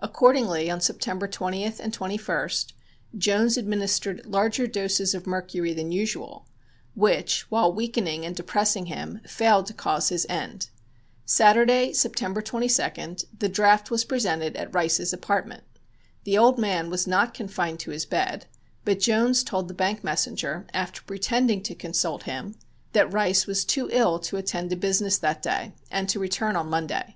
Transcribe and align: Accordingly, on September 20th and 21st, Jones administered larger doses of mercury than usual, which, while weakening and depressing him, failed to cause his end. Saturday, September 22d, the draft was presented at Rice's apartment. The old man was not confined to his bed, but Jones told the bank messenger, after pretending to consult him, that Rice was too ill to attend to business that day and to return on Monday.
Accordingly, 0.00 0.68
on 0.68 0.80
September 0.80 1.28
20th 1.28 1.78
and 1.78 1.96
21st, 1.96 2.72
Jones 3.16 3.56
administered 3.56 4.26
larger 4.26 4.66
doses 4.66 5.14
of 5.14 5.24
mercury 5.24 5.72
than 5.72 5.92
usual, 5.92 6.48
which, 6.96 7.42
while 7.48 7.72
weakening 7.72 8.26
and 8.26 8.34
depressing 8.34 8.86
him, 8.86 9.20
failed 9.24 9.66
to 9.66 9.72
cause 9.72 10.08
his 10.08 10.26
end. 10.28 10.70
Saturday, 11.24 11.92
September 11.92 12.42
22d, 12.42 13.24
the 13.38 13.48
draft 13.48 13.88
was 13.88 14.04
presented 14.04 14.56
at 14.56 14.74
Rice's 14.74 15.12
apartment. 15.12 15.62
The 16.24 16.36
old 16.36 16.58
man 16.58 16.90
was 16.90 17.06
not 17.06 17.32
confined 17.32 17.78
to 17.82 17.92
his 17.92 18.04
bed, 18.04 18.46
but 18.84 18.98
Jones 18.98 19.44
told 19.44 19.68
the 19.68 19.74
bank 19.74 20.02
messenger, 20.02 20.66
after 20.74 21.02
pretending 21.02 21.62
to 21.62 21.76
consult 21.76 22.24
him, 22.24 22.56
that 22.94 23.12
Rice 23.12 23.46
was 23.46 23.64
too 23.64 23.88
ill 23.92 24.18
to 24.26 24.38
attend 24.38 24.70
to 24.70 24.76
business 24.76 25.18
that 25.18 25.40
day 25.40 25.74
and 25.88 26.08
to 26.08 26.18
return 26.18 26.56
on 26.56 26.68
Monday. 26.68 27.14